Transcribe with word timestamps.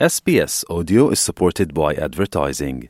SBS 0.00 0.64
Audio 0.68 1.08
is 1.10 1.20
supported 1.20 1.72
by 1.72 1.94
advertising. 1.94 2.88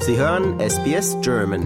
Sie 0.00 0.18
hören 0.18 0.60
SBS 0.60 1.16
German. 1.22 1.62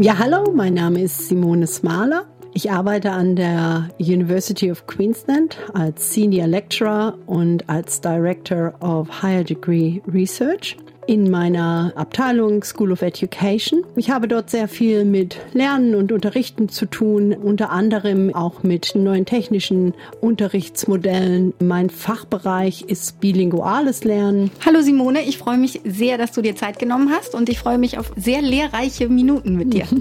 Ja, 0.00 0.16
hallo, 0.16 0.52
mein 0.54 0.74
Name 0.74 1.02
ist 1.02 1.26
Simone 1.26 1.66
Smaler. 1.66 2.26
Ich 2.54 2.70
arbeite 2.70 3.10
an 3.10 3.34
der 3.34 3.88
University 3.98 4.70
of 4.70 4.86
Queensland 4.86 5.58
als 5.74 6.14
Senior 6.14 6.46
Lecturer 6.46 7.18
und 7.26 7.68
als 7.68 8.00
Director 8.00 8.74
of 8.80 9.22
Higher 9.22 9.42
Degree 9.42 10.00
Research 10.06 10.76
in 11.08 11.30
meiner 11.30 11.92
Abteilung 11.96 12.62
School 12.62 12.92
of 12.92 13.00
Education. 13.00 13.82
Ich 13.96 14.10
habe 14.10 14.28
dort 14.28 14.50
sehr 14.50 14.68
viel 14.68 15.06
mit 15.06 15.38
Lernen 15.54 15.94
und 15.94 16.12
Unterrichten 16.12 16.68
zu 16.68 16.84
tun, 16.84 17.32
unter 17.32 17.70
anderem 17.70 18.34
auch 18.34 18.62
mit 18.62 18.94
neuen 18.94 19.24
technischen 19.24 19.94
Unterrichtsmodellen. 20.20 21.54
Mein 21.60 21.88
Fachbereich 21.88 22.82
ist 22.82 23.20
bilinguales 23.20 24.04
Lernen. 24.04 24.50
Hallo 24.66 24.82
Simone, 24.82 25.22
ich 25.22 25.38
freue 25.38 25.56
mich 25.56 25.80
sehr, 25.84 26.18
dass 26.18 26.32
du 26.32 26.42
dir 26.42 26.56
Zeit 26.56 26.78
genommen 26.78 27.10
hast 27.10 27.34
und 27.34 27.48
ich 27.48 27.58
freue 27.58 27.78
mich 27.78 27.96
auf 27.96 28.12
sehr 28.16 28.42
lehrreiche 28.42 29.08
Minuten 29.08 29.56
mit 29.56 29.72
dir. 29.72 29.86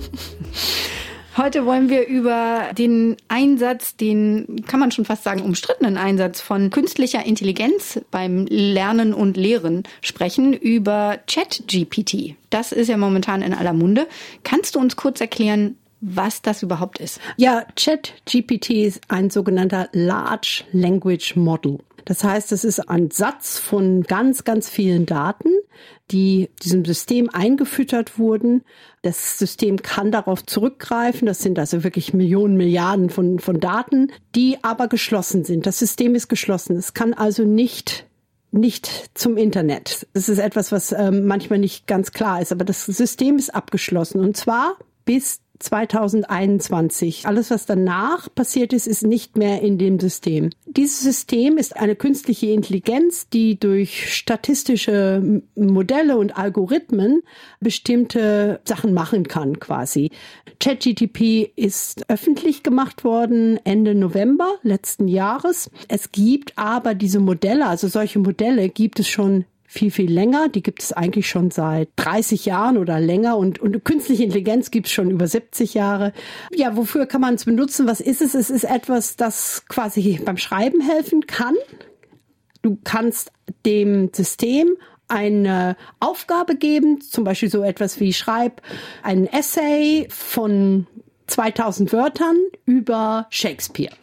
Heute 1.38 1.68
wollen 1.68 1.88
wir 1.90 2.08
über 2.08 2.72
den 2.76 3.16
Einsatz, 3.28 3.96
den 3.96 4.64
kann 4.68 4.80
man 4.80 4.90
schon 4.90 5.06
fast 5.06 5.24
sagen 5.24 5.44
umstrittenen 5.44 5.96
Einsatz 5.96 6.42
von 6.42 6.72
künstlicher 6.72 7.24
Intelligenz 7.28 8.02
beim 8.10 8.48
Lernen 8.50 9.14
und 9.14 9.38
Lehren 9.38 9.84
sprechen, 10.02 10.54
über 10.54 11.20
ChatGPT. 11.28 12.34
Das 12.50 12.72
ist 12.72 12.88
ja 12.88 12.98
momentan 12.98 13.44
in 13.44 13.54
aller 13.54 13.74
Munde. 13.74 14.08
Kannst 14.44 14.74
du 14.74 14.80
uns 14.80 14.96
kurz 14.96 15.22
erklären, 15.22 15.78
was 16.02 16.42
das 16.42 16.64
überhaupt 16.64 16.98
ist? 16.98 17.20
Ja, 17.38 17.68
ChatGPT 17.76 18.72
ist 18.72 19.02
ein 19.08 19.30
sogenannter 19.30 19.90
Large 19.92 20.64
Language 20.72 21.36
Model. 21.36 21.78
Das 22.06 22.24
heißt, 22.24 22.52
es 22.52 22.64
ist 22.64 22.90
ein 22.90 23.12
Satz 23.12 23.60
von 23.60 24.02
ganz, 24.02 24.44
ganz 24.44 24.70
vielen 24.70 25.06
Daten, 25.06 25.50
die 26.12 26.50
diesem 26.64 26.86
System 26.86 27.30
eingefüttert 27.32 28.18
wurden. 28.18 28.64
Das 29.02 29.40
System 29.40 29.82
kann 29.82 30.12
darauf 30.12 30.46
zurückgreifen. 30.46 31.26
Das 31.26 31.40
sind 31.40 31.60
also 31.60 31.84
wirklich 31.84 32.14
Millionen, 32.14 32.58
Milliarden 32.58 33.10
von, 33.10 33.40
von 33.40 33.60
Daten, 33.60 34.12
die 34.36 34.58
aber 34.62 34.88
geschlossen 34.88 35.44
sind. 35.44 35.66
Das 35.66 35.80
System 35.80 36.16
ist 36.16 36.28
geschlossen. 36.28 36.76
Es 36.76 36.94
kann 36.94 37.14
also 37.14 37.44
nicht 37.44 38.06
nicht 38.52 39.10
zum 39.14 39.36
Internet. 39.36 40.08
Das 40.14 40.30
ist 40.30 40.40
etwas, 40.40 40.72
was 40.72 40.94
ähm, 40.94 41.28
manchmal 41.28 41.60
nicht 41.60 41.86
ganz 41.86 42.12
klar 42.12 42.42
ist, 42.42 42.54
aber 42.54 42.64
das 42.64 42.86
System 42.86 43.38
ist 43.38 43.54
abgeschlossen 43.54 44.22
und 44.22 44.38
zwar 44.38 44.78
bis 45.04 45.42
2021. 45.60 47.28
Alles, 47.28 47.52
was 47.52 47.66
danach 47.66 48.34
passiert 48.34 48.74
ist, 48.74 48.88
ist 48.88 49.04
nicht 49.04 49.38
mehr 49.38 49.62
in 49.62 49.78
dem 49.78 50.00
System. 50.00 50.50
Dieses 50.66 51.02
System 51.02 51.58
ist 51.58 51.76
eine 51.76 51.96
künstliche 51.96 52.48
Intelligenz, 52.48 53.30
die 53.30 53.60
durch 53.60 54.14
statistische 54.14 55.42
Modelle 55.56 56.18
und 56.18 56.38
Algorithmen 56.38 57.24
bestimmte 57.60 58.60
Sachen 58.66 58.94
machen 58.94 59.28
kann, 59.28 59.60
quasi. 59.60 60.12
ChatGTP 60.60 61.52
ist 61.56 62.10
öffentlich 62.10 62.64
gemacht 62.64 63.04
worden 63.04 63.60
Ende 63.64 63.96
November 63.96 64.56
letzten 64.64 65.08
Jahres. 65.08 65.70
Es 65.88 66.12
gibt 66.12 66.54
aber 66.58 66.94
diese 66.94 67.20
Modelle, 67.20 67.68
also 67.68 67.88
solche 67.88 68.20
Modelle 68.20 68.70
gibt 68.70 69.00
es 69.00 69.08
schon 69.08 69.46
viel, 69.68 69.92
viel 69.92 70.12
länger. 70.12 70.48
Die 70.50 70.64
gibt 70.64 70.82
es 70.82 70.94
eigentlich 70.94 71.30
schon 71.30 71.52
seit 71.52 71.90
30 71.98 72.46
Jahren 72.46 72.78
oder 72.78 73.00
länger 73.00 73.38
und, 73.38 73.60
und 73.60 73.84
künstliche 73.84 74.24
Intelligenz 74.24 74.72
gibt 74.72 74.88
es 74.88 74.94
schon 74.94 75.12
über 75.12 75.28
70 75.28 75.74
Jahre. 75.74 76.14
Ja, 76.56 76.76
wofür 76.78 77.06
kann 77.06 77.22
man 77.22 77.36
es 77.36 77.46
benutzen? 77.46 77.86
Was 77.86 78.00
ist 78.00 78.22
es? 78.22 78.34
Es 78.34 78.50
ist 78.50 78.64
etwas, 78.64 79.18
das 79.18 79.66
quasi 79.68 80.20
beim 80.24 80.38
Schreiben 80.38 80.82
helfen 80.82 81.28
kann. 81.28 81.56
Du 82.62 82.80
kannst 82.84 83.32
dem 83.66 84.10
System 84.14 84.78
eine 85.10 85.76
Aufgabe 86.00 86.56
geben, 86.56 87.02
zum 87.02 87.24
Beispiel 87.24 87.50
so 87.50 87.62
etwas 87.62 88.00
wie 88.00 88.14
schreib 88.14 88.62
ein 89.04 89.28
Essay 89.28 90.08
von 90.10 90.88
2000 91.28 91.94
Wörtern 91.94 92.38
über 92.66 93.28
Shakespeare. 93.30 93.94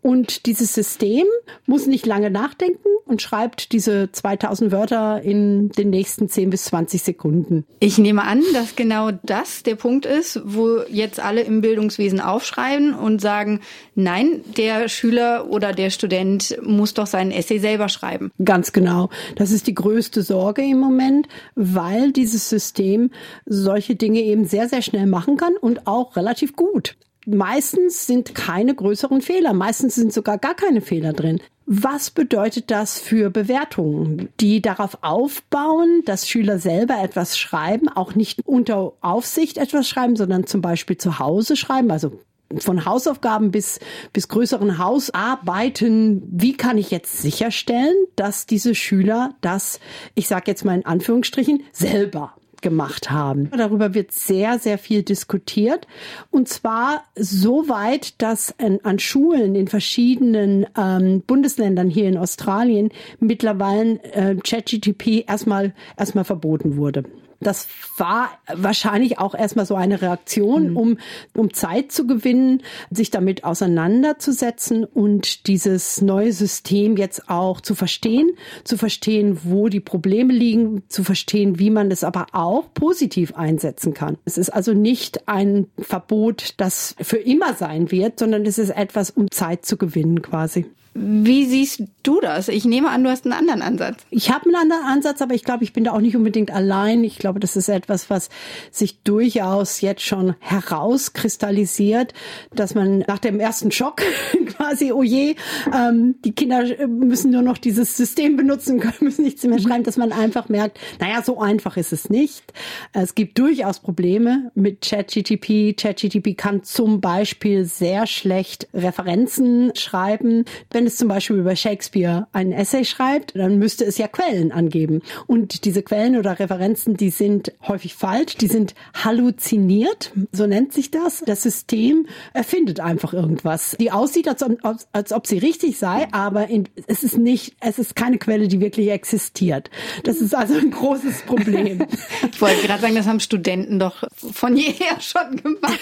Und 0.00 0.46
dieses 0.46 0.74
System 0.74 1.24
muss 1.66 1.86
nicht 1.86 2.06
lange 2.06 2.30
nachdenken 2.30 2.88
und 3.04 3.22
schreibt 3.22 3.72
diese 3.72 4.10
2000 4.12 4.70
Wörter 4.70 5.22
in 5.22 5.70
den 5.70 5.90
nächsten 5.90 6.28
10 6.28 6.50
bis 6.50 6.64
20 6.66 7.02
Sekunden. 7.02 7.64
Ich 7.80 7.98
nehme 7.98 8.22
an, 8.22 8.42
dass 8.52 8.76
genau 8.76 9.10
das 9.22 9.62
der 9.62 9.74
Punkt 9.74 10.06
ist, 10.06 10.40
wo 10.44 10.82
jetzt 10.88 11.18
alle 11.18 11.40
im 11.40 11.62
Bildungswesen 11.62 12.20
aufschreiben 12.20 12.94
und 12.94 13.20
sagen, 13.20 13.60
nein, 13.94 14.42
der 14.56 14.88
Schüler 14.88 15.50
oder 15.50 15.72
der 15.72 15.90
Student 15.90 16.56
muss 16.62 16.94
doch 16.94 17.06
seinen 17.06 17.32
Essay 17.32 17.58
selber 17.58 17.88
schreiben. 17.88 18.30
Ganz 18.44 18.72
genau. 18.72 19.08
Das 19.36 19.50
ist 19.50 19.66
die 19.66 19.74
größte 19.74 20.22
Sorge 20.22 20.62
im 20.62 20.78
Moment, 20.78 21.28
weil 21.54 22.12
dieses 22.12 22.48
System 22.48 23.10
solche 23.46 23.96
Dinge 23.96 24.20
eben 24.20 24.44
sehr, 24.44 24.68
sehr 24.68 24.82
schnell 24.82 25.06
machen 25.06 25.36
kann 25.36 25.56
und 25.56 25.86
auch 25.86 26.14
relativ 26.14 26.54
gut 26.54 26.96
meistens 27.28 28.06
sind 28.06 28.34
keine 28.34 28.74
größeren 28.74 29.20
Fehler, 29.20 29.52
meistens 29.52 29.94
sind 29.94 30.12
sogar 30.12 30.38
gar 30.38 30.54
keine 30.54 30.80
Fehler 30.80 31.12
drin. 31.12 31.40
Was 31.66 32.10
bedeutet 32.10 32.70
das 32.70 32.98
für 32.98 33.28
Bewertungen, 33.28 34.30
die 34.40 34.62
darauf 34.62 34.98
aufbauen, 35.02 36.02
dass 36.06 36.26
Schüler 36.26 36.58
selber 36.58 37.02
etwas 37.02 37.38
schreiben, 37.38 37.88
auch 37.88 38.14
nicht 38.14 38.40
unter 38.46 38.94
Aufsicht 39.02 39.58
etwas 39.58 39.86
schreiben, 39.86 40.16
sondern 40.16 40.46
zum 40.46 40.62
Beispiel 40.62 40.96
zu 40.96 41.18
Hause 41.18 41.56
schreiben, 41.56 41.90
also 41.90 42.18
von 42.56 42.86
Hausaufgaben 42.86 43.50
bis, 43.50 43.80
bis 44.14 44.28
größeren 44.28 44.78
Hausarbeiten. 44.78 46.22
Wie 46.30 46.56
kann 46.56 46.78
ich 46.78 46.90
jetzt 46.90 47.20
sicherstellen, 47.20 47.94
dass 48.16 48.46
diese 48.46 48.74
Schüler 48.74 49.34
das, 49.42 49.80
ich 50.14 50.28
sage 50.28 50.44
jetzt 50.46 50.64
mal 50.64 50.74
in 50.74 50.86
Anführungsstrichen, 50.86 51.64
selber 51.72 52.32
gemacht 52.62 53.10
haben. 53.10 53.50
Darüber 53.56 53.94
wird 53.94 54.12
sehr, 54.12 54.58
sehr 54.58 54.78
viel 54.78 55.02
diskutiert. 55.02 55.86
Und 56.30 56.48
zwar 56.48 57.04
so 57.14 57.68
weit, 57.68 58.20
dass 58.22 58.54
an, 58.58 58.98
Schulen 58.98 59.54
in 59.54 59.68
verschiedenen 59.68 60.66
ähm, 60.76 61.22
Bundesländern 61.26 61.90
hier 61.90 62.08
in 62.08 62.16
Australien 62.16 62.90
mittlerweile 63.20 64.02
äh, 64.12 64.36
ChatGTP 64.36 65.24
erstmal 65.26 65.74
erstmal 65.96 66.24
verboten 66.24 66.76
wurde. 66.76 67.04
Das 67.40 67.68
war 67.96 68.30
wahrscheinlich 68.52 69.18
auch 69.18 69.34
erstmal 69.34 69.64
so 69.64 69.76
eine 69.76 70.02
Reaktion, 70.02 70.70
mhm. 70.70 70.76
um, 70.76 70.98
um 71.36 71.54
Zeit 71.54 71.92
zu 71.92 72.06
gewinnen, 72.06 72.62
sich 72.90 73.10
damit 73.10 73.44
auseinanderzusetzen 73.44 74.84
und 74.84 75.46
dieses 75.46 76.00
neue 76.00 76.32
System 76.32 76.96
jetzt 76.96 77.28
auch 77.30 77.60
zu 77.60 77.76
verstehen, 77.76 78.30
zu 78.64 78.76
verstehen, 78.76 79.38
wo 79.44 79.68
die 79.68 79.80
Probleme 79.80 80.32
liegen, 80.32 80.82
zu 80.88 81.04
verstehen, 81.04 81.58
wie 81.60 81.70
man 81.70 81.92
es 81.92 82.02
aber 82.02 82.26
auch 82.32 82.72
positiv 82.74 83.34
einsetzen 83.36 83.94
kann. 83.94 84.18
Es 84.24 84.36
ist 84.36 84.50
also 84.50 84.72
nicht 84.72 85.28
ein 85.28 85.68
Verbot, 85.78 86.54
das 86.56 86.96
für 87.00 87.18
immer 87.18 87.54
sein 87.54 87.92
wird, 87.92 88.18
sondern 88.18 88.46
es 88.46 88.58
ist 88.58 88.70
etwas, 88.70 89.10
um 89.10 89.30
Zeit 89.30 89.64
zu 89.64 89.76
gewinnen 89.76 90.22
quasi. 90.22 90.66
Wie 91.00 91.44
siehst 91.44 91.84
du 92.02 92.20
das? 92.20 92.48
Ich 92.48 92.64
nehme 92.64 92.90
an, 92.90 93.04
du 93.04 93.10
hast 93.10 93.24
einen 93.24 93.34
anderen 93.34 93.62
Ansatz. 93.62 93.98
Ich 94.10 94.32
habe 94.32 94.46
einen 94.46 94.56
anderen 94.56 94.84
Ansatz, 94.84 95.22
aber 95.22 95.34
ich 95.34 95.44
glaube, 95.44 95.62
ich 95.62 95.72
bin 95.72 95.84
da 95.84 95.92
auch 95.92 96.00
nicht 96.00 96.16
unbedingt 96.16 96.50
allein. 96.50 97.04
Ich 97.04 97.18
glaube, 97.18 97.38
das 97.38 97.54
ist 97.54 97.68
etwas, 97.68 98.10
was 98.10 98.30
sich 98.72 99.02
durchaus 99.02 99.80
jetzt 99.80 100.02
schon 100.02 100.34
herauskristallisiert, 100.40 102.14
dass 102.52 102.74
man 102.74 103.04
nach 103.06 103.20
dem 103.20 103.38
ersten 103.38 103.70
Schock 103.70 104.02
quasi, 104.56 104.90
oh 104.90 105.04
je, 105.04 105.36
ähm, 105.72 106.16
die 106.24 106.32
Kinder 106.32 106.64
müssen 106.88 107.30
nur 107.30 107.42
noch 107.42 107.58
dieses 107.58 107.96
System 107.96 108.36
benutzen, 108.36 108.82
müssen 109.00 109.24
nichts 109.24 109.44
mehr 109.44 109.60
schreiben, 109.60 109.84
dass 109.84 109.96
man 109.96 110.10
einfach 110.10 110.48
merkt, 110.48 110.80
naja, 110.98 111.22
so 111.22 111.40
einfach 111.40 111.76
ist 111.76 111.92
es 111.92 112.10
nicht. 112.10 112.52
Es 112.92 113.14
gibt 113.14 113.38
durchaus 113.38 113.78
Probleme 113.78 114.50
mit 114.56 114.80
ChatGTP. 114.80 115.76
ChatGTP 115.76 116.36
kann 116.36 116.64
zum 116.64 117.00
Beispiel 117.00 117.64
sehr 117.64 118.08
schlecht 118.08 118.66
Referenzen 118.74 119.72
schreiben. 119.76 120.44
Wenn 120.70 120.87
es 120.88 120.96
zum 120.96 121.08
Beispiel 121.08 121.36
über 121.36 121.54
Shakespeare 121.56 122.26
ein 122.32 122.52
Essay 122.52 122.84
schreibt, 122.84 123.36
dann 123.36 123.58
müsste 123.58 123.84
es 123.84 123.98
ja 123.98 124.08
Quellen 124.08 124.52
angeben. 124.52 125.02
Und 125.26 125.64
diese 125.64 125.82
Quellen 125.82 126.16
oder 126.16 126.38
Referenzen, 126.38 126.96
die 126.96 127.10
sind 127.10 127.52
häufig 127.66 127.94
falsch, 127.94 128.36
die 128.36 128.48
sind 128.48 128.74
halluziniert, 128.94 130.12
so 130.32 130.46
nennt 130.46 130.72
sich 130.72 130.90
das. 130.90 131.22
Das 131.26 131.42
System 131.42 132.06
erfindet 132.32 132.80
einfach 132.80 133.12
irgendwas, 133.12 133.76
die 133.78 133.90
aussieht, 133.90 134.28
als, 134.28 134.42
als, 134.42 134.88
als 134.92 135.12
ob 135.12 135.26
sie 135.26 135.38
richtig 135.38 135.78
sei, 135.78 136.08
aber 136.12 136.48
in, 136.48 136.68
es 136.86 137.04
ist 137.04 137.18
nicht, 137.18 137.56
es 137.60 137.78
ist 137.78 137.94
keine 137.94 138.18
Quelle, 138.18 138.48
die 138.48 138.60
wirklich 138.60 138.90
existiert. 138.90 139.70
Das 140.04 140.16
ist 140.18 140.34
also 140.34 140.54
ein 140.54 140.70
großes 140.70 141.22
Problem. 141.22 141.86
ich 142.32 142.40
wollte 142.40 142.66
gerade 142.66 142.82
sagen, 142.82 142.94
das 142.94 143.06
haben 143.06 143.20
Studenten 143.20 143.78
doch 143.78 144.04
von 144.16 144.56
jeher 144.56 145.00
schon 145.00 145.36
gemacht. 145.36 145.78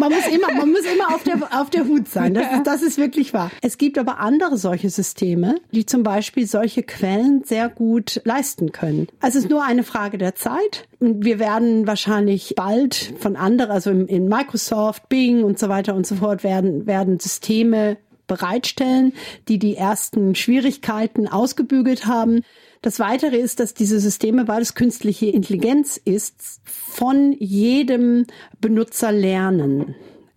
man 0.00 0.12
muss 0.12 0.26
immer, 0.28 0.52
man 0.52 0.70
muss 0.70 0.84
immer 0.84 1.14
auf 1.14 1.22
der, 1.24 1.36
auf 1.60 1.70
der 1.70 1.84
Hut 1.86 2.08
sein. 2.08 2.34
Das, 2.34 2.52
ist, 2.52 2.66
das 2.66 2.82
ist 2.82 2.98
wirklich 2.98 3.34
wahr. 3.34 3.50
Es 3.62 3.78
gibt 3.78 3.98
aber 3.98 4.18
andere 4.26 4.58
solche 4.58 4.90
Systeme, 4.90 5.56
die 5.70 5.86
zum 5.86 6.02
Beispiel 6.02 6.46
solche 6.46 6.82
Quellen 6.82 7.44
sehr 7.44 7.68
gut 7.68 8.20
leisten 8.24 8.72
können. 8.72 9.06
Also 9.20 9.38
es 9.38 9.44
ist 9.44 9.50
nur 9.50 9.64
eine 9.64 9.84
Frage 9.84 10.18
der 10.18 10.34
Zeit. 10.34 10.88
Wir 11.00 11.38
werden 11.38 11.86
wahrscheinlich 11.86 12.54
bald 12.56 13.14
von 13.18 13.36
anderen, 13.36 13.70
also 13.70 13.90
in 13.90 14.28
Microsoft, 14.28 15.08
Bing 15.08 15.44
und 15.44 15.58
so 15.58 15.68
weiter 15.68 15.94
und 15.94 16.06
so 16.06 16.16
fort, 16.16 16.42
werden, 16.42 16.86
werden 16.86 17.20
Systeme 17.20 17.96
bereitstellen, 18.26 19.12
die 19.48 19.58
die 19.58 19.76
ersten 19.76 20.34
Schwierigkeiten 20.34 21.28
ausgebügelt 21.28 22.06
haben. 22.06 22.42
Das 22.82 22.98
Weitere 22.98 23.36
ist, 23.36 23.60
dass 23.60 23.74
diese 23.74 24.00
Systeme, 24.00 24.48
weil 24.48 24.62
es 24.62 24.74
künstliche 24.74 25.26
Intelligenz 25.26 26.00
ist, 26.04 26.60
von 26.64 27.32
jedem 27.38 28.26
Benutzer 28.60 29.12
lernen. 29.12 29.94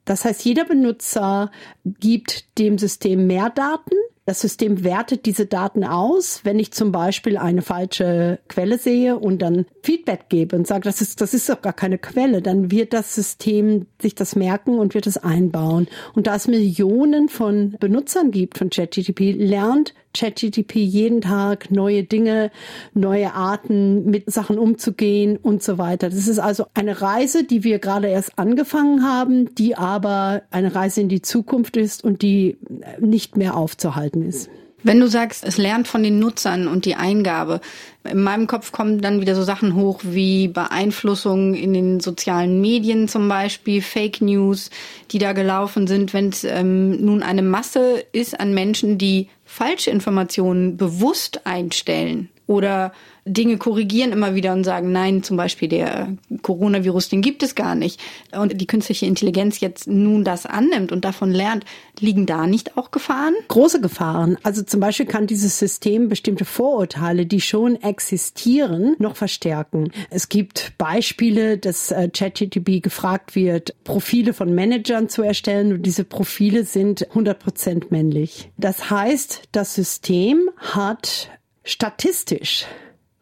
Das 0.10 0.26
heißt, 0.26 0.44
jeder 0.44 0.66
Benutzer 0.66 1.52
gibt 1.84 2.58
dem 2.58 2.80
System 2.80 3.28
mehr 3.28 3.52
Daten 3.52 3.96
das 4.30 4.42
System 4.42 4.84
wertet 4.84 5.26
diese 5.26 5.48
Daten 5.48 5.84
aus. 5.84 6.42
Wenn 6.44 6.60
ich 6.60 6.72
zum 6.72 6.92
Beispiel 6.92 7.36
eine 7.36 7.64
falsche 7.64 8.38
Quelle 8.48 8.78
sehe 8.78 9.18
und 9.18 9.42
dann 9.42 9.66
Feedback 9.82 10.30
gebe 10.30 10.56
und 10.56 10.68
sage, 10.68 10.84
das 10.84 11.02
ist, 11.02 11.20
das 11.20 11.34
ist 11.34 11.50
doch 11.50 11.64
gar 11.64 11.74
keine 11.74 11.98
Quelle, 11.98 12.44
dann 12.44 12.70
wird 12.70 12.94
das 12.94 13.16
System 13.16 13.88
sich 14.00 14.14
das 14.14 14.36
merken 14.36 14.78
und 14.78 14.94
wird 14.94 15.08
es 15.08 15.18
einbauen. 15.18 15.88
Und 16.14 16.28
da 16.28 16.36
es 16.36 16.48
Millionen 16.48 17.28
von 17.28 17.76
Benutzern 17.80 18.30
gibt 18.30 18.60
von 18.60 18.70
ChatGTP, 18.70 19.32
lernt 19.32 19.96
ChatGTP 20.14 20.76
jeden 20.76 21.22
Tag 21.22 21.72
neue 21.72 22.04
Dinge, 22.04 22.52
neue 22.94 23.34
Arten 23.34 24.06
mit 24.10 24.32
Sachen 24.32 24.58
umzugehen 24.58 25.38
und 25.38 25.64
so 25.64 25.78
weiter. 25.78 26.10
Das 26.10 26.28
ist 26.28 26.40
also 26.40 26.66
eine 26.74 27.02
Reise, 27.02 27.44
die 27.44 27.64
wir 27.64 27.80
gerade 27.80 28.08
erst 28.08 28.38
angefangen 28.38 29.04
haben, 29.04 29.54
die 29.56 29.76
aber 29.76 30.42
eine 30.52 30.74
Reise 30.74 31.02
in 31.02 31.10
die 31.10 31.22
Zukunft 31.22 31.78
ist 31.78 32.04
und 32.04 32.22
die 32.22 32.58
nicht 33.00 33.38
mehr 33.38 33.56
aufzuhalten 33.56 34.24
ist. 34.26 34.50
Wenn 34.82 35.00
du 35.00 35.08
sagst, 35.08 35.44
es 35.44 35.58
lernt 35.58 35.90
von 35.90 36.04
den 36.04 36.20
Nutzern 36.20 36.68
und 36.68 36.86
die 36.86 36.96
Eingabe, 36.96 37.60
in 38.06 38.24
meinem 38.24 38.48
Kopf 38.48 38.72
kommen 38.72 39.02
dann 39.02 39.20
wieder 39.20 39.36
so 39.36 39.44
Sachen 39.44 39.76
hoch 39.76 40.00
wie 40.04 40.48
Beeinflussung 40.48 41.54
in 41.54 41.74
den 41.74 42.00
sozialen 42.00 42.62
Medien 42.62 43.10
zum 43.10 43.28
Beispiel, 43.28 43.82
Fake 43.82 44.22
News, 44.22 44.70
die 45.12 45.18
da 45.18 45.34
gelaufen 45.34 45.86
sind. 45.86 46.14
Wenn 46.14 46.30
es 46.30 46.46
ähm, 46.46 47.04
nun 47.04 47.24
eine 47.24 47.42
Masse 47.42 48.06
ist 48.14 48.40
an 48.40 48.54
Menschen, 48.54 48.98
die 48.98 49.28
falsche 49.52 49.90
Informationen 49.90 50.78
bewusst 50.78 51.48
einstellen 51.48 52.30
oder 52.46 52.94
Dinge 53.34 53.58
korrigieren 53.58 54.12
immer 54.12 54.36
wieder 54.36 54.54
und 54.54 54.64
sagen, 54.64 54.92
nein, 54.92 55.24
zum 55.24 55.38
Beispiel 55.38 55.70
der 55.70 56.16
Coronavirus, 56.42 57.10
den 57.10 57.22
gibt 57.22 57.44
es 57.44 57.56
gar 57.56 57.76
nicht. 57.76 58.00
Und 58.32 58.60
die 58.60 58.68
künstliche 58.68 59.06
Intelligenz 59.06 59.60
jetzt 59.60 59.88
nun 59.88 60.24
das 60.24 60.46
annimmt 60.46 60.92
und 60.92 61.06
davon 61.06 61.32
lernt, 61.32 61.66
liegen 62.00 62.26
da 62.26 62.48
nicht 62.48 62.78
auch 62.78 62.92
Gefahren? 62.92 63.34
Große 63.48 63.82
Gefahren. 63.82 64.38
Also 64.44 64.64
zum 64.64 64.80
Beispiel 64.80 65.06
kann 65.06 65.28
dieses 65.28 65.60
System 65.60 66.10
bestimmte 66.10 66.46
Vorurteile, 66.46 67.26
die 67.26 67.42
schon 67.42 67.76
existieren, 67.82 68.96
noch 69.00 69.16
verstärken. 69.16 69.92
Es 70.10 70.30
gibt 70.30 70.74
Beispiele, 70.78 71.58
dass 71.58 71.92
äh, 71.92 72.10
ChatGTP 72.10 72.82
gefragt 72.82 73.36
wird, 73.36 73.76
Profile 73.84 74.34
von 74.34 74.54
Managern 74.54 75.10
zu 75.10 75.22
erstellen 75.22 75.74
und 75.74 75.84
diese 75.84 76.04
Profile 76.04 76.64
sind 76.64 77.08
100 77.10 77.40
Prozent 77.40 77.92
männlich. 77.92 78.52
Das 78.58 78.90
heißt, 78.90 79.44
das 79.52 79.76
System 79.76 80.50
hat 80.58 81.30
statistisch 81.64 82.66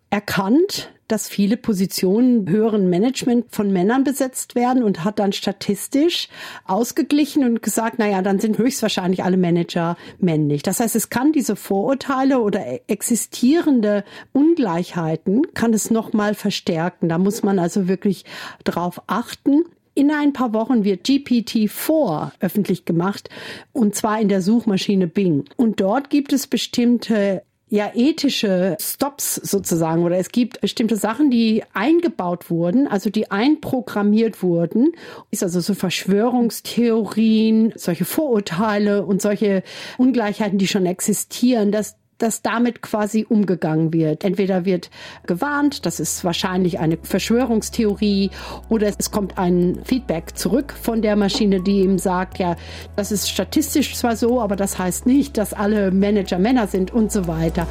erkannt, 0.09 0.89
dass 1.07 1.29
viele 1.29 1.55
Positionen 1.55 2.49
höheren 2.49 2.89
Management 2.89 3.45
von 3.49 3.71
Männern 3.71 4.03
besetzt 4.03 4.55
werden 4.55 4.83
und 4.83 5.03
hat 5.03 5.19
dann 5.19 5.31
statistisch 5.31 6.27
ausgeglichen 6.65 7.43
und 7.45 7.61
gesagt, 7.61 7.97
naja, 7.97 8.21
dann 8.21 8.39
sind 8.39 8.57
höchstwahrscheinlich 8.57 9.23
alle 9.23 9.37
Manager 9.37 9.95
männlich. 10.19 10.63
Das 10.63 10.79
heißt, 10.79 10.95
es 10.95 11.09
kann 11.09 11.31
diese 11.31 11.55
Vorurteile 11.55 12.39
oder 12.39 12.89
existierende 12.89 14.03
Ungleichheiten, 14.33 15.53
kann 15.53 15.73
es 15.73 15.91
nochmal 15.91 16.33
verstärken. 16.35 17.07
Da 17.07 17.17
muss 17.17 17.43
man 17.43 17.57
also 17.57 17.87
wirklich 17.87 18.25
drauf 18.65 19.01
achten. 19.07 19.63
In 19.93 20.11
ein 20.11 20.31
paar 20.33 20.53
Wochen 20.53 20.83
wird 20.83 21.07
GPT-4 21.07 22.31
öffentlich 22.39 22.85
gemacht 22.85 23.29
und 23.71 23.95
zwar 23.95 24.21
in 24.21 24.29
der 24.29 24.43
Suchmaschine 24.43 25.07
Bing. 25.07 25.45
Und 25.55 25.79
dort 25.79 26.11
gibt 26.11 26.33
es 26.33 26.45
bestimmte 26.45 27.41
ja 27.69 27.91
ethische 27.93 28.77
Stops 28.79 29.35
sozusagen 29.35 30.03
oder 30.03 30.17
es 30.17 30.29
gibt 30.29 30.61
bestimmte 30.61 30.95
Sachen, 30.95 31.29
die 31.29 31.63
eingebaut 31.73 32.49
wurden, 32.49 32.87
also 32.87 33.09
die 33.09 33.29
einprogrammiert 33.29 34.41
wurden, 34.41 34.93
ist 35.31 35.43
also 35.43 35.59
so 35.59 35.73
Verschwörungstheorien, 35.73 37.73
solche 37.75 38.05
Vorurteile 38.05 39.05
und 39.05 39.21
solche 39.21 39.63
Ungleichheiten, 39.97 40.57
die 40.57 40.67
schon 40.67 40.85
existieren, 40.85 41.71
dass 41.71 41.97
dass 42.17 42.41
damit 42.41 42.81
quasi 42.81 43.25
umgegangen 43.27 43.93
wird. 43.93 44.23
Entweder 44.23 44.65
wird 44.65 44.89
gewarnt, 45.25 45.85
das 45.85 45.99
ist 45.99 46.23
wahrscheinlich 46.23 46.79
eine 46.79 46.97
Verschwörungstheorie, 47.01 48.31
oder 48.69 48.91
es 48.97 49.11
kommt 49.11 49.37
ein 49.37 49.79
Feedback 49.83 50.37
zurück 50.37 50.73
von 50.79 51.01
der 51.01 51.15
Maschine, 51.15 51.61
die 51.61 51.81
ihm 51.81 51.97
sagt, 51.97 52.39
ja, 52.39 52.55
das 52.95 53.11
ist 53.11 53.29
statistisch 53.29 53.95
zwar 53.95 54.15
so, 54.15 54.41
aber 54.41 54.55
das 54.55 54.77
heißt 54.77 55.05
nicht, 55.05 55.37
dass 55.37 55.53
alle 55.53 55.91
Manager 55.91 56.39
Männer 56.39 56.67
sind 56.67 56.91
und 56.91 57.11
so 57.11 57.27
weiter. 57.27 57.67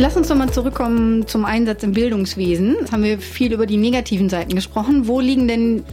Lass 0.00 0.16
uns 0.16 0.30
nochmal 0.30 0.50
zurückkommen 0.50 1.26
zum 1.26 1.44
Einsatz 1.44 1.82
im 1.82 1.92
Bildungswesen. 1.92 2.74
Jetzt 2.80 2.90
haben 2.90 3.02
wir 3.02 3.18
viel 3.18 3.52
über 3.52 3.66
die 3.66 3.76
negativen 3.76 4.30
Seiten 4.30 4.54
gesprochen. 4.54 5.06
Wo 5.06 5.20
liegen 5.20 5.46
denn 5.46 5.84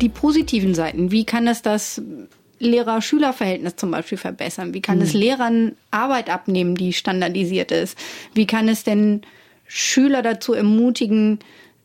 die 0.00 0.08
positiven 0.08 0.74
Seiten? 0.74 1.12
Wie 1.12 1.24
kann 1.24 1.46
es 1.46 1.62
das 1.62 2.02
Lehrer-Schüler-Verhältnis 2.58 3.76
zum 3.76 3.92
Beispiel 3.92 4.18
verbessern? 4.18 4.74
Wie 4.74 4.82
kann 4.82 4.96
mhm. 4.96 5.04
es 5.04 5.12
Lehrern 5.12 5.76
Arbeit 5.92 6.30
abnehmen, 6.30 6.74
die 6.74 6.92
standardisiert 6.92 7.70
ist? 7.70 7.96
Wie 8.34 8.48
kann 8.48 8.68
es 8.68 8.82
denn 8.82 9.22
Schüler 9.68 10.22
dazu 10.22 10.52
ermutigen, 10.52 11.38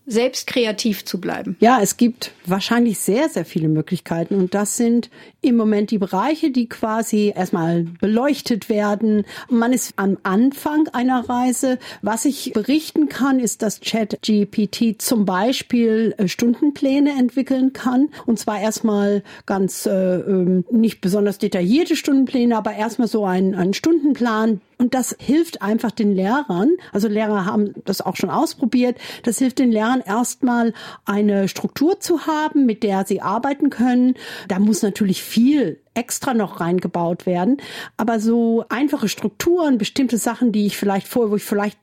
selbst 0.10 0.48
kreativ 0.48 1.06
zu 1.06 1.22
bleiben? 1.22 1.56
Ja, 1.60 1.80
es 1.82 1.96
gibt 1.96 2.34
wahrscheinlich 2.46 3.00
sehr, 3.00 3.30
sehr 3.30 3.46
viele 3.46 3.70
Möglichkeiten. 3.70 4.36
Und 4.36 4.54
das 4.54 4.76
sind 4.76 5.10
im 5.42 5.56
Moment 5.56 5.92
die 5.92 6.00
Bereiche, 6.00 6.52
die 6.52 6.68
quasi 6.68 7.32
erstmal 7.36 7.84
beleuchtet 8.02 8.70
werden. 8.70 9.26
Man 9.50 9.72
ist 9.72 9.94
am 9.96 10.18
Anfang 10.24 10.88
einer 10.90 11.30
Reise. 11.30 11.78
Was 12.02 12.26
ich 12.26 12.52
berichten 12.54 13.08
kann, 13.08 13.40
ist, 13.40 13.62
dass 13.62 13.82
ChatGPT 13.82 15.02
zum 15.02 15.26
Beispiel 15.26 16.16
äh, 16.18 16.28
Stundenpläne 16.28 17.12
entwickeln 17.12 17.72
kann. 17.74 18.10
Und 18.26 18.40
zwar 18.40 18.60
erstmal 18.60 19.24
ganz 19.46 19.86
äh, 19.86 19.92
ähm, 19.92 20.66
nicht 20.72 21.02
besonders 21.02 21.38
detaillierte 21.38 21.96
Stundenpläne, 21.96 22.58
aber 22.58 22.74
erstmal 22.74 23.08
so 23.08 23.26
ein, 23.26 23.54
ein 23.54 23.74
Stundenplan, 23.74 24.62
und 24.80 24.94
das 24.94 25.14
hilft 25.20 25.62
einfach 25.62 25.92
den 25.92 26.16
Lehrern, 26.16 26.72
also 26.94 27.10
Lehrer 27.10 27.44
haben 27.46 27.74
das 27.84 28.00
auch 28.00 28.16
schon 28.16 28.30
ausprobiert, 28.30 28.98
das 29.24 29.38
hilft 29.38 29.60
den 29.60 29.74
Lehrern 29.74 30.02
erstmal 30.02 30.74
eine 31.04 31.50
Struktur 31.50 32.00
zu 32.00 32.26
haben, 32.26 32.66
mit 32.66 32.82
der 32.82 33.06
sie 33.06 33.22
arbeiten 33.22 33.70
können. 33.70 34.16
Da 34.48 34.58
muss 34.58 34.82
natürlich 34.82 35.22
viel 35.22 35.82
extra 35.96 36.34
noch 36.34 36.62
reingebaut 36.62 37.26
werden. 37.26 37.58
Aber 37.98 38.22
so 38.22 38.64
einfache 38.70 39.10
Strukturen, 39.10 39.78
bestimmte 39.78 40.18
Sachen, 40.18 40.54
die 40.54 40.66
ich 40.66 40.78
vielleicht 40.78 41.10
vorher, 41.10 41.32
wo 41.32 41.36
ich 41.36 41.44
vielleicht 41.44 41.78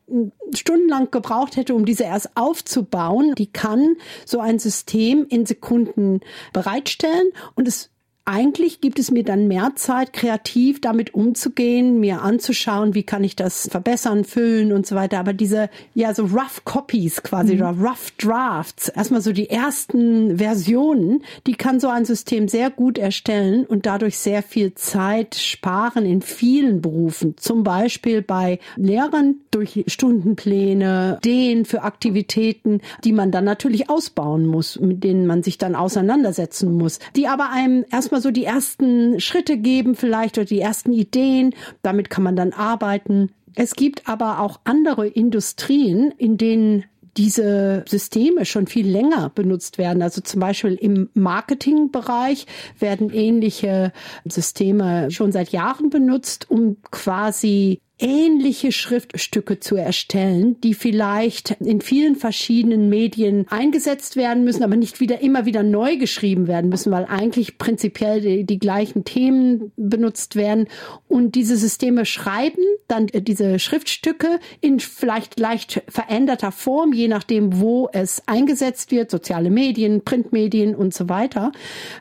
stundenlang 0.54 1.10
gebraucht 1.10 1.56
hätte, 1.56 1.74
um 1.74 1.84
diese 1.84 2.04
erst 2.04 2.34
aufzubauen, 2.34 3.34
die 3.36 3.52
kann 3.52 3.96
so 4.24 4.40
ein 4.40 4.58
System 4.58 5.26
in 5.28 5.44
Sekunden 5.44 6.20
bereitstellen 6.54 7.28
und 7.56 7.68
es 7.68 7.90
eigentlich 8.28 8.80
gibt 8.80 8.98
es 8.98 9.12
mir 9.12 9.22
dann 9.22 9.46
mehr 9.46 9.72
Zeit, 9.76 10.12
kreativ 10.12 10.80
damit 10.80 11.14
umzugehen, 11.14 12.00
mir 12.00 12.22
anzuschauen, 12.22 12.94
wie 12.94 13.04
kann 13.04 13.22
ich 13.22 13.36
das 13.36 13.68
verbessern, 13.70 14.24
füllen 14.24 14.72
und 14.72 14.84
so 14.84 14.96
weiter. 14.96 15.20
Aber 15.20 15.32
diese, 15.32 15.70
ja, 15.94 16.12
so 16.12 16.24
rough 16.24 16.64
copies 16.64 17.22
quasi 17.22 17.54
mhm. 17.54 17.60
oder 17.60 17.70
rough 17.88 18.10
drafts, 18.18 18.88
erstmal 18.88 19.20
so 19.20 19.32
die 19.32 19.48
ersten 19.48 20.38
Versionen, 20.38 21.22
die 21.46 21.54
kann 21.54 21.78
so 21.78 21.88
ein 21.88 22.04
System 22.04 22.48
sehr 22.48 22.70
gut 22.70 22.98
erstellen 22.98 23.64
und 23.64 23.86
dadurch 23.86 24.18
sehr 24.18 24.42
viel 24.42 24.74
Zeit 24.74 25.36
sparen 25.36 26.04
in 26.04 26.20
vielen 26.20 26.82
Berufen. 26.82 27.36
Zum 27.36 27.62
Beispiel 27.62 28.22
bei 28.22 28.58
Lehrern 28.74 29.36
durch 29.52 29.84
Stundenpläne, 29.86 31.18
Ideen 31.18 31.64
für 31.64 31.82
Aktivitäten, 31.82 32.80
die 33.04 33.12
man 33.12 33.30
dann 33.30 33.44
natürlich 33.44 33.88
ausbauen 33.88 34.46
muss, 34.46 34.80
mit 34.80 35.04
denen 35.04 35.26
man 35.26 35.44
sich 35.44 35.58
dann 35.58 35.76
auseinandersetzen 35.76 36.72
muss, 36.72 36.98
die 37.14 37.28
aber 37.28 37.50
einem 37.50 37.84
erstmal 37.92 38.15
erstmal 38.16 38.22
so 38.22 38.30
die 38.30 38.44
ersten 38.44 39.20
Schritte 39.20 39.58
geben, 39.58 39.94
vielleicht 39.94 40.38
oder 40.38 40.46
die 40.46 40.60
ersten 40.60 40.92
Ideen. 40.92 41.54
Damit 41.82 42.10
kann 42.10 42.24
man 42.24 42.36
dann 42.36 42.52
arbeiten. 42.52 43.30
Es 43.54 43.74
gibt 43.74 44.08
aber 44.08 44.40
auch 44.40 44.60
andere 44.64 45.06
Industrien, 45.06 46.12
in 46.18 46.36
denen 46.36 46.84
diese 47.16 47.84
Systeme 47.88 48.44
schon 48.44 48.66
viel 48.66 48.86
länger 48.86 49.30
benutzt 49.34 49.78
werden. 49.78 50.02
Also 50.02 50.20
zum 50.20 50.40
Beispiel 50.40 50.74
im 50.74 51.08
Marketingbereich 51.14 52.46
werden 52.78 53.10
ähnliche 53.10 53.92
Systeme 54.26 55.10
schon 55.10 55.32
seit 55.32 55.50
Jahren 55.50 55.88
benutzt, 55.88 56.50
um 56.50 56.76
quasi 56.90 57.80
ähnliche 57.98 58.72
Schriftstücke 58.72 59.58
zu 59.58 59.76
erstellen, 59.76 60.60
die 60.60 60.74
vielleicht 60.74 61.52
in 61.60 61.80
vielen 61.80 62.16
verschiedenen 62.16 62.90
Medien 62.90 63.46
eingesetzt 63.48 64.16
werden 64.16 64.44
müssen, 64.44 64.62
aber 64.62 64.76
nicht 64.76 65.00
wieder 65.00 65.20
immer 65.22 65.46
wieder 65.46 65.62
neu 65.62 65.96
geschrieben 65.96 66.46
werden 66.46 66.68
müssen, 66.68 66.92
weil 66.92 67.06
eigentlich 67.06 67.56
prinzipiell 67.56 68.20
die, 68.20 68.44
die 68.44 68.58
gleichen 68.58 69.04
Themen 69.04 69.72
benutzt 69.76 70.36
werden. 70.36 70.68
Und 71.08 71.34
diese 71.36 71.56
Systeme 71.56 72.04
schreiben 72.04 72.62
dann 72.86 73.06
diese 73.06 73.58
Schriftstücke 73.58 74.40
in 74.60 74.78
vielleicht 74.78 75.40
leicht 75.40 75.82
veränderter 75.88 76.52
Form, 76.52 76.92
je 76.92 77.08
nachdem, 77.08 77.60
wo 77.60 77.88
es 77.92 78.22
eingesetzt 78.26 78.90
wird, 78.90 79.10
soziale 79.10 79.50
Medien, 79.50 80.04
Printmedien 80.04 80.74
und 80.74 80.92
so 80.92 81.08
weiter, 81.08 81.52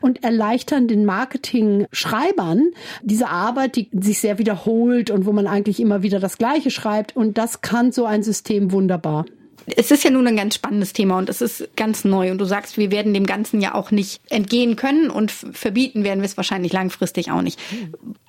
und 0.02 0.22
erleichtern 0.22 0.88
den 0.88 1.06
Marketing-Schreibern 1.06 2.70
diese 3.02 3.28
Arbeit, 3.28 3.76
die 3.76 3.88
sich 3.98 4.20
sehr 4.20 4.38
wiederholt 4.38 5.10
und 5.10 5.24
wo 5.24 5.32
man 5.32 5.46
eigentlich 5.46 5.80
immer 5.86 6.02
wieder 6.02 6.20
das 6.20 6.36
Gleiche 6.36 6.70
schreibt. 6.70 7.16
Und 7.16 7.38
das 7.38 7.62
kann 7.62 7.92
so 7.92 8.04
ein 8.04 8.22
System 8.22 8.72
wunderbar. 8.72 9.24
Es 9.74 9.90
ist 9.90 10.04
ja 10.04 10.10
nun 10.10 10.26
ein 10.28 10.36
ganz 10.36 10.54
spannendes 10.54 10.92
Thema 10.92 11.18
und 11.18 11.28
es 11.28 11.40
ist 11.40 11.76
ganz 11.76 12.04
neu. 12.04 12.30
Und 12.30 12.38
du 12.38 12.44
sagst, 12.44 12.78
wir 12.78 12.92
werden 12.92 13.14
dem 13.14 13.26
Ganzen 13.26 13.60
ja 13.60 13.74
auch 13.74 13.90
nicht 13.90 14.20
entgehen 14.30 14.76
können 14.76 15.10
und 15.10 15.32
verbieten 15.32 16.04
werden 16.04 16.20
wir 16.20 16.26
es 16.26 16.36
wahrscheinlich 16.36 16.72
langfristig 16.72 17.32
auch 17.32 17.42
nicht. 17.42 17.58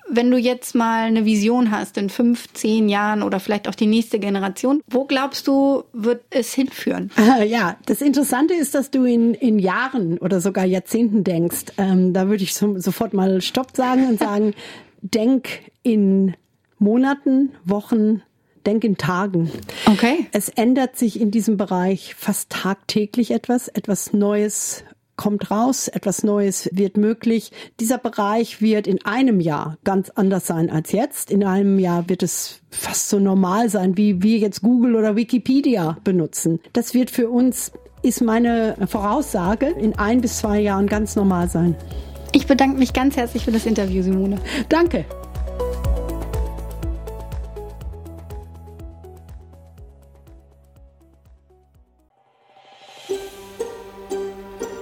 Wenn 0.08 0.30
du 0.30 0.38
jetzt 0.38 0.74
mal 0.74 1.04
eine 1.04 1.24
Vision 1.24 1.70
hast 1.70 1.96
in 1.96 2.10
fünf, 2.10 2.52
zehn 2.54 2.88
Jahren 2.88 3.22
oder 3.22 3.38
vielleicht 3.38 3.68
auch 3.68 3.74
die 3.76 3.86
nächste 3.86 4.18
Generation, 4.18 4.80
wo 4.88 5.04
glaubst 5.04 5.46
du, 5.46 5.84
wird 5.92 6.22
es 6.30 6.52
hinführen? 6.54 7.10
Ja, 7.46 7.76
das 7.86 8.02
Interessante 8.02 8.54
ist, 8.54 8.74
dass 8.74 8.90
du 8.90 9.04
in, 9.04 9.32
in 9.34 9.58
Jahren 9.60 10.18
oder 10.18 10.40
sogar 10.40 10.64
Jahrzehnten 10.64 11.22
denkst. 11.22 11.66
Ähm, 11.78 12.12
da 12.12 12.28
würde 12.28 12.42
ich 12.42 12.54
so, 12.54 12.78
sofort 12.78 13.14
mal 13.14 13.40
Stopp 13.42 13.76
sagen 13.76 14.08
und 14.08 14.18
sagen, 14.18 14.54
denk 15.02 15.48
in 15.82 16.34
Monaten, 16.78 17.50
Wochen, 17.64 18.22
denk 18.66 18.84
in 18.84 18.96
Tagen. 18.96 19.50
Okay. 19.86 20.26
Es 20.32 20.48
ändert 20.48 20.96
sich 20.96 21.20
in 21.20 21.30
diesem 21.30 21.56
Bereich 21.56 22.14
fast 22.14 22.50
tagtäglich 22.50 23.30
etwas, 23.30 23.68
etwas 23.68 24.12
Neues 24.12 24.84
kommt 25.18 25.50
raus, 25.50 25.88
etwas 25.88 26.22
Neues 26.22 26.70
wird 26.72 26.96
möglich. 26.96 27.50
Dieser 27.80 27.98
Bereich 27.98 28.62
wird 28.62 28.86
in 28.86 29.04
einem 29.04 29.40
Jahr 29.40 29.76
ganz 29.84 30.10
anders 30.10 30.46
sein 30.46 30.70
als 30.70 30.92
jetzt. 30.92 31.30
In 31.30 31.44
einem 31.44 31.78
Jahr 31.78 32.08
wird 32.08 32.22
es 32.22 32.60
fast 32.70 33.10
so 33.10 33.18
normal 33.18 33.68
sein, 33.68 33.98
wie 33.98 34.22
wir 34.22 34.38
jetzt 34.38 34.62
Google 34.62 34.94
oder 34.94 35.16
Wikipedia 35.16 35.98
benutzen. 36.04 36.60
Das 36.72 36.94
wird 36.94 37.10
für 37.10 37.28
uns, 37.28 37.72
ist 38.02 38.22
meine 38.22 38.76
Voraussage, 38.86 39.66
in 39.66 39.98
ein 39.98 40.20
bis 40.22 40.38
zwei 40.38 40.60
Jahren 40.60 40.86
ganz 40.86 41.16
normal 41.16 41.48
sein. 41.48 41.74
Ich 42.32 42.46
bedanke 42.46 42.78
mich 42.78 42.92
ganz 42.92 43.16
herzlich 43.16 43.44
für 43.44 43.52
das 43.52 43.66
Interview, 43.66 44.02
Simone. 44.02 44.38
Danke. 44.68 45.04